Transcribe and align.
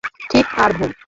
ঠিক 0.29 0.45
আর 0.57 0.71
ভুল? 0.77 0.91